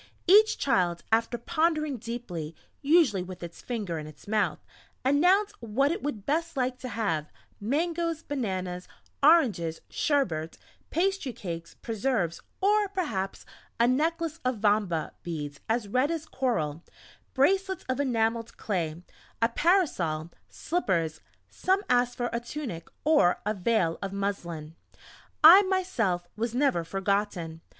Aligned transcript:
Each 0.25 0.57
child, 0.57 1.03
after 1.11 1.37
pondering 1.37 1.97
deeply 1.97 2.55
usually 2.81 3.21
with 3.21 3.43
its 3.43 3.61
finger 3.61 3.99
in 3.99 4.07
its 4.07 4.27
mouth 4.27 4.57
announced 5.05 5.53
what 5.61 5.91
it 5.91 6.01
would 6.01 6.25
best 6.25 6.57
like 6.57 6.79
to 6.79 6.87
have; 6.89 7.31
mangoes, 7.59 8.23
bananas, 8.23 8.87
oranges, 9.21 9.79
sherbet, 9.91 10.57
pastry 10.89 11.31
cakes, 11.33 11.75
preserves, 11.75 12.41
or 12.61 12.89
perhaps 12.89 13.45
a 13.79 13.87
necklace 13.87 14.39
of 14.43 14.57
"vamba" 14.57 15.11
beads 15.21 15.59
as 15.69 15.87
red 15.87 16.09
as 16.09 16.25
coral, 16.25 16.81
bracelets 17.35 17.85
of 17.87 17.99
enamelled 17.99 18.57
clay 18.57 19.03
a 19.39 19.49
parasol 19.49 20.31
slippers; 20.49 21.21
some 21.47 21.83
asked 21.91 22.17
for 22.17 22.31
a 22.33 22.39
tunic, 22.39 22.87
or 23.03 23.39
a 23.45 23.53
veil 23.53 23.99
of 24.01 24.11
muslin.... 24.13 24.75
I, 25.43 25.61
myself 25.61 26.27
was 26.35 26.55
never 26.55 26.83
forgotten. 26.83 27.61